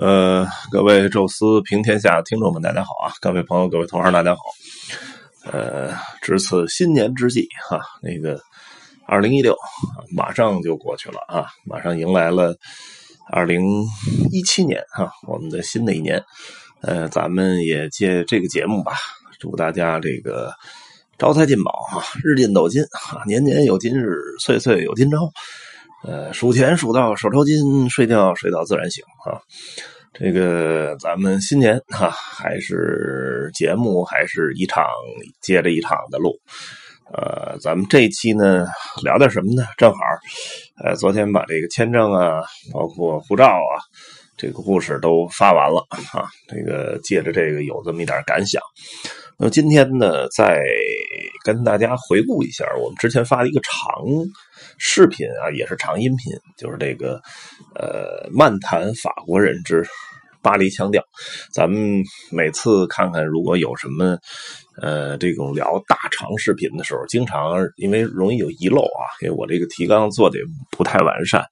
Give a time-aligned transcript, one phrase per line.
[0.00, 3.10] 呃，各位宙斯平天下听众们，大家好啊！
[3.20, 4.40] 各位朋友，各位同行，大家好。
[5.50, 8.40] 呃，值此新年之际哈，那个
[9.08, 9.56] 二零一六
[10.16, 12.54] 马上就过去了啊，马上迎来了
[13.32, 13.60] 二零
[14.30, 16.22] 一七年哈，我们的新的一年。
[16.80, 18.92] 呃，咱们也借这个节目吧，
[19.40, 20.52] 祝大家这个
[21.18, 25.28] 招财进宝啊，日进斗金啊，年年有今日，岁岁有今朝。
[26.04, 29.40] 呃，数钱数到手抽筋，睡觉睡到自然醒啊！
[30.14, 34.86] 这个咱们新年哈，还是节目还是一场
[35.40, 36.38] 接着一场的录。
[37.12, 38.66] 呃，咱们这一期呢，
[39.02, 39.64] 聊点什么呢？
[39.76, 39.98] 正好，
[40.84, 43.82] 呃，昨天把这个签证啊，包括护照啊，
[44.36, 46.28] 这个故事都发完了啊。
[46.46, 48.62] 这个借着这个有这么一点感想。
[49.36, 50.60] 那么今天呢，再
[51.44, 54.04] 跟大家回顾一下我们之前发的一个长
[54.78, 57.20] 视频啊，也是长音频，就是这个
[57.74, 59.84] 呃，漫谈法国人之
[60.40, 61.02] 巴黎腔调。
[61.52, 64.16] 咱们每次看看，如果有什么
[64.80, 70.38] 呃这种聊大长视频的时候，经常因为容易有遗漏啊，因为我这个提纲做的
[70.70, 71.44] 不太完善。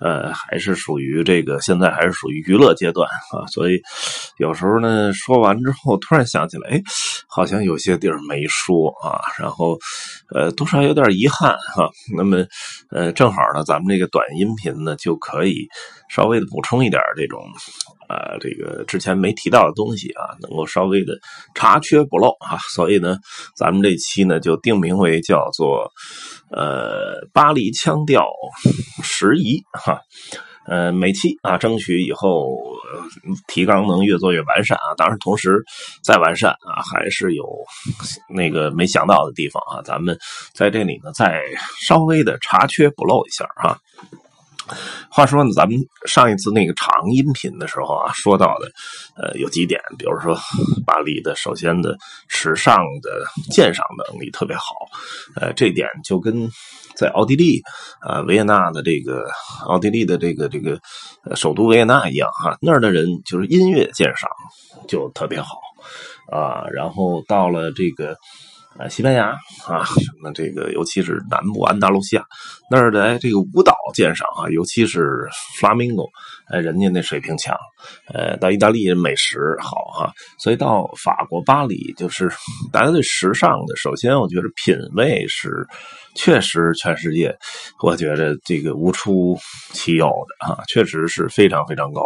[0.00, 3.80] 呃，还是属于这个，现在还是属于娱乐阶段啊，所以
[4.38, 6.82] 有时候呢，说完之后突然想起来，哎，
[7.28, 9.78] 好像有些地儿没说啊，然后
[10.34, 11.90] 呃，多少有点遗憾哈。
[12.16, 12.44] 那么
[12.90, 15.68] 呃，正好呢，咱们这个短音频呢，就可以
[16.08, 17.42] 稍微的补充一点这种
[18.08, 21.12] 啊，这个之前没提到的东西啊，能够稍微的
[21.54, 22.58] 查缺补漏啊。
[22.74, 23.18] 所以呢，
[23.54, 25.92] 咱们这期呢就定名为叫做
[26.50, 28.26] 呃巴黎腔调
[29.02, 30.00] 十宜哈。
[30.66, 32.54] 呃，每期啊，争取以后
[33.48, 34.94] 提纲能越做越完善啊。
[34.96, 35.64] 当然，同时
[36.00, 37.44] 再完善啊，还是有
[38.28, 39.82] 那个没想到的地方啊。
[39.82, 40.16] 咱们
[40.52, 41.40] 在这里呢，再
[41.80, 43.78] 稍微的查缺补漏一下啊。
[45.10, 48.70] 话说呢，咱们上一次那个长音频的时候啊，说到的
[49.16, 50.38] 呃有几点，比如说
[50.86, 51.96] 巴黎的首先的
[52.40, 53.08] 时尚的
[53.50, 54.64] 鉴赏能力特别好，
[55.36, 56.48] 呃，这点就跟。
[56.96, 57.62] 在奥地利
[58.02, 59.24] 呃，维也纳的这个
[59.66, 60.78] 奥地利的这个这个
[61.34, 64.28] 首都维也纳一样哈，那儿的人就是音乐鉴赏
[64.86, 65.48] 就特别好
[66.30, 66.66] 啊。
[66.74, 68.14] 然后到了这个
[68.78, 69.28] 呃西班牙
[69.66, 72.24] 啊， 什么这个尤其是南部安达卢西亚
[72.70, 75.28] 那儿的这个舞蹈鉴赏啊，尤其是
[75.60, 76.08] flamingo，
[76.48, 77.56] 哎，人家那水平强。
[78.06, 82.30] 呃，到意大利美食好哈，所以到法国巴黎就是
[82.72, 85.66] 大家对时尚的，首先我觉得品味是。
[86.16, 87.32] 确实，全世界，
[87.84, 89.38] 我觉得这个无出
[89.72, 92.04] 其右的啊，确实是非常非常高。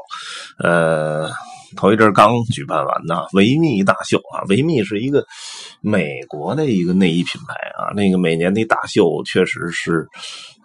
[0.58, 1.30] 呃，
[1.76, 5.24] 头一阵刚举办完的维密大秀啊，维密是一个
[5.80, 10.06] 美国的一个内衣品牌啊，那个每年的大秀确实是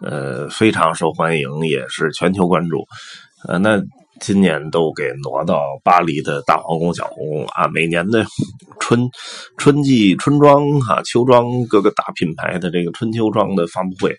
[0.00, 2.86] 呃非常受欢迎，也是全球关注。
[3.46, 3.82] 呃，那。
[4.22, 7.66] 今年都给挪到巴黎的大皇宫、小皇宫啊！
[7.68, 8.22] 每年的
[8.78, 9.08] 春
[9.56, 14.14] 春季春装、哈秋装，各个大品牌的这个春秋装的发布会。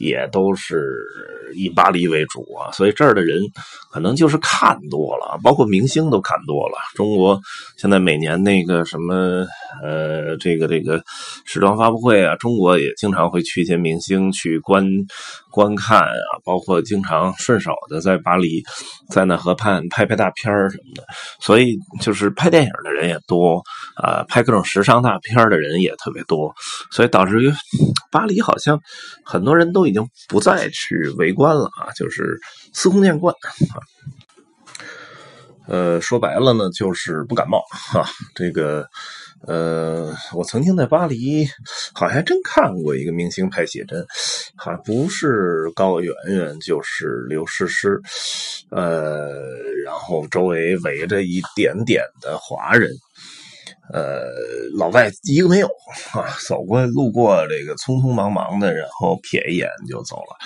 [0.00, 0.82] 也都是
[1.54, 3.38] 以巴黎为主啊，所以这儿的人
[3.92, 6.76] 可能就是看多了，包括明星都看多了。
[6.94, 7.38] 中国
[7.76, 9.44] 现在每年那个什么
[9.82, 11.02] 呃，这个这个
[11.44, 14.86] 时装发布会啊，中国也经常会去一些明星去观
[15.50, 18.62] 观看啊，包括经常顺手的在巴黎
[19.10, 21.04] 在那河畔拍拍大片什么的。
[21.40, 23.62] 所以就是拍电影的人也多
[23.96, 26.54] 啊，拍各种时尚大片的人也特别多，
[26.90, 27.52] 所以导致于
[28.10, 28.80] 巴黎好像
[29.26, 29.89] 很多人都。
[29.90, 32.40] 已经不再去围观了啊，就是
[32.72, 33.76] 司空见惯啊。
[35.66, 38.04] 呃，说白了呢，就是不感冒哈。
[38.34, 38.84] 这个
[39.46, 41.46] 呃，我曾经在巴黎，
[41.94, 44.04] 好像真看过一个明星拍写真，
[44.56, 48.00] 好像不是高圆圆，就是刘诗诗。
[48.70, 49.28] 呃，
[49.84, 52.90] 然后周围围着一点点的华人。
[53.92, 54.22] 呃，
[54.78, 55.66] 老外一个没有
[56.12, 60.36] 啊，走过路过这个匆匆忙忙的，然后瞥一眼就走了，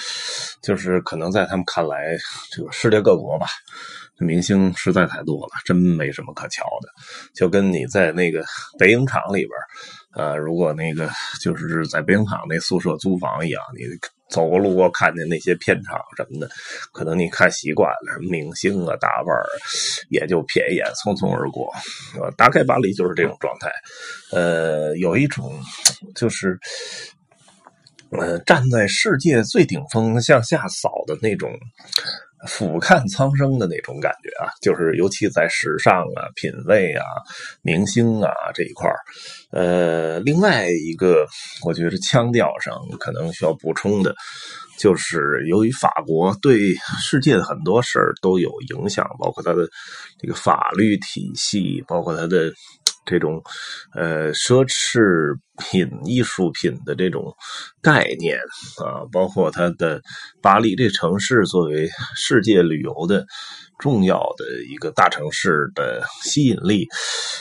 [0.63, 2.17] 就是可能在他们看来，
[2.51, 3.47] 这个世界各国吧，
[4.19, 6.89] 明星实在太多了，真没什么可瞧的，
[7.35, 8.45] 就跟你在那个
[8.79, 9.51] 北影厂里边。
[10.17, 11.11] 呃，如果那个
[11.41, 13.83] 就是在北影厂那宿舍租房一样，你
[14.35, 16.51] 走过路过看见那些片场什么的，
[16.93, 19.47] 可能你看习惯了，明星啊大腕儿
[20.11, 21.73] 也就瞥一眼，匆匆而过。
[22.21, 23.71] 呃，大概巴黎就是这种状态。
[24.33, 25.57] 呃，有一种
[26.17, 26.59] 就是，
[28.11, 31.57] 呃，站在世界最顶峰向下扫的那种。
[32.47, 37.05] 俯瞰苍生的那种感觉啊，就是尤其在时尚啊、品味啊、
[37.63, 38.91] 明星啊这一块
[39.51, 41.27] 呃，另外一个
[41.65, 44.15] 我觉得腔调上可能需要补充的，
[44.79, 49.69] 就是由于法国对世界的很多事儿都有影响，包括它的
[50.19, 52.53] 这个法律体系，包括它的。
[53.07, 53.43] 这种，
[53.95, 57.35] 呃，奢侈品、 艺术品的这种
[57.83, 58.39] 概念
[58.85, 60.01] 啊，包括它的
[60.43, 63.25] 巴黎这城市作为世界旅游的。
[63.81, 66.87] 重要的一个大城市的吸引力，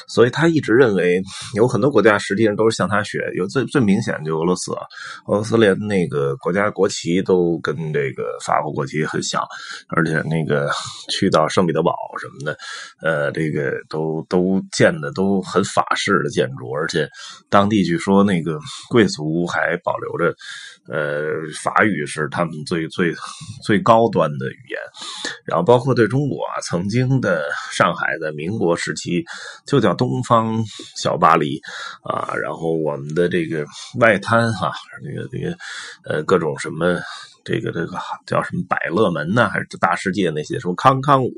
[0.08, 1.22] 所以他一直认为
[1.56, 3.32] 有很多国家实际上都是向他学。
[3.36, 4.82] 有最最明显就俄罗斯啊，
[5.28, 9.44] 俄罗斯连那个国家国旗都跟这个法国国旗很像，
[9.90, 10.72] 而且那个
[11.14, 12.58] 去到圣彼得堡什么的，
[13.04, 17.08] 呃，这个都都建的都很法式的建筑，而且
[17.48, 18.60] 当地去说那个
[18.90, 20.36] 贵族还保留着，
[20.88, 21.24] 呃，
[21.64, 23.14] 法语是他们最最
[23.64, 24.80] 最高端的语言，
[25.46, 26.24] 然后包括对中。
[26.24, 29.24] 国啊，曾经的上海在民国时期
[29.68, 30.64] 就叫东方
[30.96, 31.60] 小巴黎
[32.02, 33.66] 啊，然后我们的这个
[34.00, 34.72] 外滩哈，
[35.04, 35.58] 那个那个
[36.06, 36.98] 呃各种什么。
[37.44, 39.50] 这个这个叫什么百乐门呢？
[39.50, 41.34] 还是大世界那些什么康康舞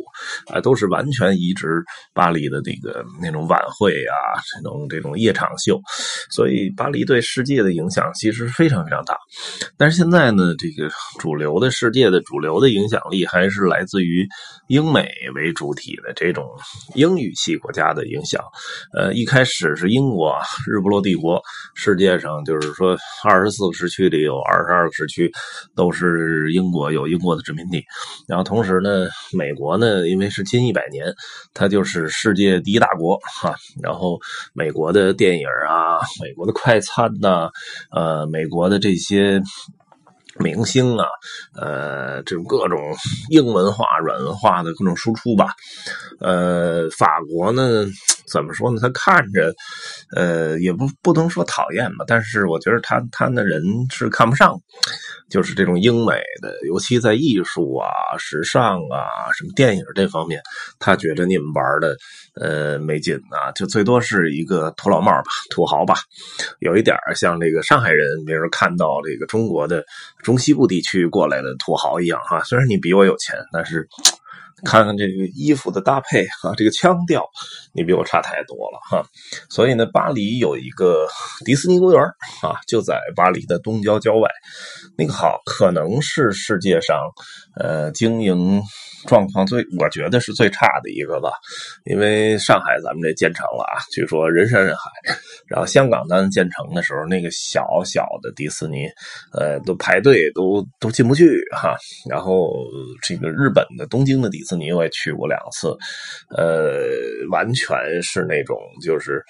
[0.54, 4.14] 啊，都是完全移植巴黎的那个那种晚会啊，
[4.56, 5.82] 这种这种夜场秀。
[6.30, 9.18] 所以巴黎对世界的影响其实非常非常大。
[9.78, 14.28] 但是现在呢，这个主流的世界的主流的影响力还是来自于
[14.68, 16.46] 英美为主体的这种
[16.94, 18.44] 英语系国家的影响。
[18.94, 20.36] 呃，一开始是英国
[20.70, 21.42] 日不落帝国，
[21.74, 25.32] 世界上就是说二十四个时区里有二十二个时区
[25.76, 25.92] 都。
[25.96, 27.84] 是英国有英国的殖民地，
[28.28, 31.12] 然后同时呢，美国呢，因为是近一百年，
[31.54, 33.56] 它就是世界第一大国哈。
[33.82, 34.20] 然后
[34.54, 37.50] 美国的电影啊，美国的快餐呐，
[37.92, 39.42] 呃，美国的这些
[40.38, 41.08] 明星啊，
[41.56, 42.78] 呃，这种各种
[43.30, 45.48] 硬文化、软文化的各种输出吧。
[46.20, 47.86] 呃，法国呢，
[48.32, 48.80] 怎么说呢？
[48.82, 49.54] 他看着，
[50.16, 54.60] 呃，也不不能说讨厌吧，但是我觉得他他那人是看不上。
[55.30, 57.88] 就是这种英美的，尤其在艺术啊、
[58.18, 60.42] 时尚啊、什么电影这方面，
[60.80, 61.96] 他觉得你们玩的
[62.40, 65.96] 呃没劲啊，就最多是一个土老帽吧、土豪吧，
[66.60, 69.84] 有一点像这个上海人，比如看到这个中国的
[70.24, 72.44] 中西部地区过来的土豪一样哈。
[72.44, 73.88] 虽然你比我有钱，但是。
[74.66, 77.24] 看看这个衣服的搭配啊，这个腔调，
[77.74, 79.08] 你比我差太多了哈。
[79.50, 81.08] 所以呢，巴黎有一个
[81.46, 82.02] 迪士尼公园
[82.42, 84.30] 啊，就在巴黎的东郊郊外。
[84.98, 87.00] 那个好，可能是世界上
[87.58, 88.62] 呃经营。
[89.08, 91.30] 状况最，我觉得是最差的一个吧，
[91.84, 95.16] 因为上海咱们这建成了啊，据说人山人海，
[95.46, 98.88] 然后香港咱建成的时候，那个小小的迪士尼，
[99.32, 101.76] 呃，都排队都都进不去哈。
[102.10, 102.52] 然后
[103.04, 105.70] 这个日本的东京的迪士尼你我也去过两次，
[106.36, 106.82] 呃，
[107.30, 109.24] 完全是那种就是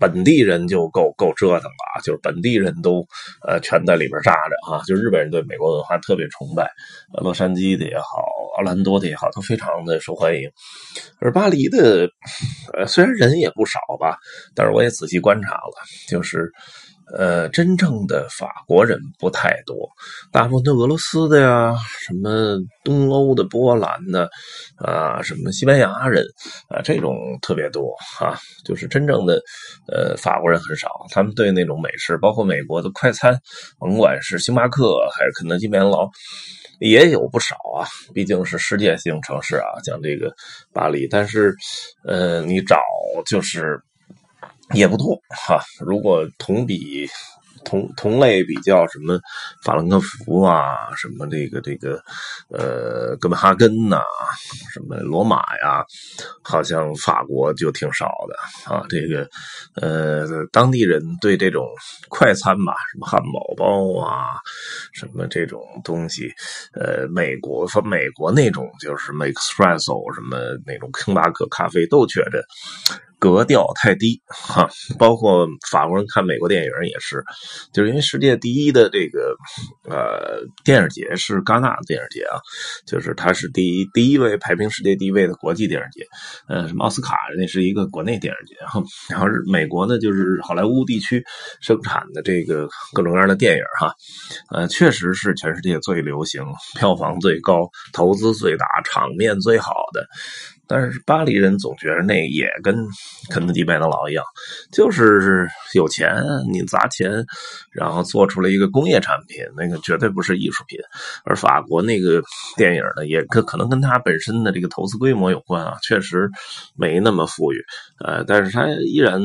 [0.00, 3.06] 本地人就够够折腾了，就是本地人都
[3.46, 6.68] 呃全在里边扎着啊，就日本人对美国文化特别崇拜，
[7.22, 8.24] 洛杉矶的也好，
[8.56, 9.12] 奥兰多的。
[9.12, 10.50] 也好，都非常的受欢迎。
[11.18, 12.08] 而巴黎的，
[12.72, 14.16] 呃，虽然人也不少吧，
[14.54, 15.74] 但是我也仔细观察了，
[16.08, 16.50] 就是，
[17.16, 19.88] 呃，真正的法国人不太多，
[20.30, 21.74] 大部分都俄罗斯的呀，
[22.06, 24.28] 什么东欧的、波兰的，
[24.76, 26.24] 啊，什么西班牙人，
[26.68, 28.38] 啊，这种特别多啊。
[28.64, 29.40] 就是真正的，
[29.88, 33.38] 呃，法国人很少，他们对那种美食，包括美国的快餐，
[33.78, 36.08] 甭管是星巴克还是肯德基、麦当劳。
[36.80, 40.34] 也有不少啊，毕竟是世界性城市啊，像这个
[40.72, 41.06] 巴黎。
[41.06, 41.54] 但是，
[42.04, 42.76] 呃，你找
[43.24, 43.80] 就是
[44.74, 45.62] 也不多哈。
[45.80, 47.08] 如果同比。
[47.64, 49.18] 同同类比较什么
[49.64, 52.02] 法兰克福啊，什么这个这个
[52.50, 54.02] 呃哥本哈根呐，
[54.72, 55.84] 什么罗马呀，
[56.42, 58.84] 好像法国就挺少的啊。
[58.88, 59.28] 这个
[59.76, 61.66] 呃当地人对这种
[62.08, 64.26] 快餐吧，什么汉堡包啊，
[64.92, 66.30] 什么这种东西，
[66.74, 72.42] 呃美国说美国那种就是 espresso 什么那种星巴克咖啡都觉着。
[73.18, 77.22] 格调太低哈，包括法国人看美国电影也是，
[77.72, 79.36] 就是因为世界第一的这个
[79.84, 82.38] 呃电影节是戛纳电影节啊，
[82.86, 86.06] 就是它是第一第一位排名世界第一位的国际电影节，
[86.48, 91.24] 呃，什么奥斯卡那是一个国内电影节哈，然后美国呢就是好莱坞地区
[91.60, 93.94] 生产的这个各种各样的电影哈，
[94.50, 96.42] 呃，确实是全世界最流行、
[96.78, 100.06] 票房最高、投资最大、场面最好的。
[100.72, 102.74] 但是巴黎人总觉得那也跟
[103.28, 104.24] 肯德基、麦当劳一样，
[104.72, 106.16] 就是有钱，
[106.50, 107.26] 你砸钱，
[107.70, 110.78] 然后做出了一个工业产品，那个绝对不是艺术品。
[111.26, 112.22] 而法国那个
[112.56, 116.30] 电影呢，也可可能跟他本身的这个投资规模有关啊，确实
[116.74, 117.62] 没那么富裕，
[118.02, 119.20] 呃，但是他依然。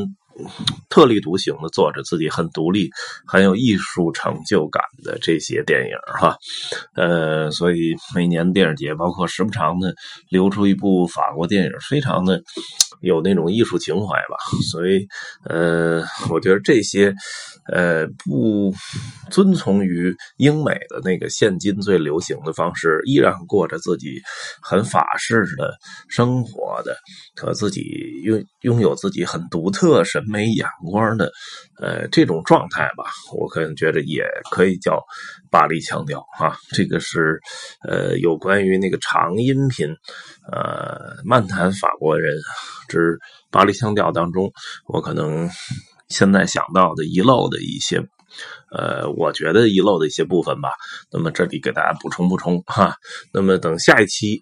[0.90, 2.90] 特立独行的做着自己很独立、
[3.26, 6.38] 很有艺术成就感的这些电影哈，
[6.96, 9.94] 呃，所以每年电影节，包括时不常的
[10.30, 12.42] 流出一部法国电影，非常的
[13.02, 14.38] 有那种艺术情怀吧。
[14.70, 15.08] 所以，
[15.46, 17.14] 呃，我觉得这些，
[17.74, 18.72] 呃，不
[19.32, 24.22] 遵从于英美的那个现今最流行的方式，依然过着自己
[24.62, 25.74] 很法式的
[26.10, 26.96] 生活的，
[27.36, 27.82] 和自己
[28.24, 30.24] 拥拥有自己很独特审。
[30.30, 31.32] 美眼光的，
[31.80, 33.06] 呃，这种状态吧，
[33.38, 35.00] 我个人觉得也可以叫
[35.52, 36.58] 巴黎腔调啊。
[36.70, 37.40] 这个是
[37.88, 39.88] 呃，有关于那个长音频，
[40.52, 42.36] 呃，漫谈法国人
[42.88, 43.20] 之
[43.52, 44.52] 巴黎腔调当中，
[44.88, 45.50] 我可能
[46.10, 48.02] 现在想到的遗漏的一些，
[48.72, 50.72] 呃，我觉得遗漏的一些部分吧。
[51.12, 52.96] 那么这里给大家补充补充哈。
[53.32, 54.42] 那么等下一期。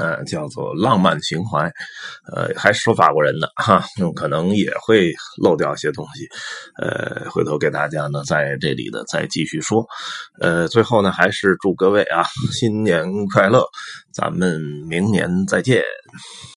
[0.00, 1.70] 呃，叫做浪漫情怀，
[2.34, 3.84] 呃，还是说法国人呢哈，
[4.16, 6.26] 可能也会漏掉一些东西，
[6.80, 9.86] 呃，回头给大家呢在这里的再继续说，
[10.40, 13.04] 呃，最后呢还是祝各位啊新年
[13.34, 13.62] 快乐，
[14.10, 15.84] 咱们明年再见。